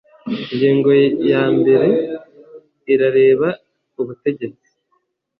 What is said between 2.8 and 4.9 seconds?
irareba ubutegetsi.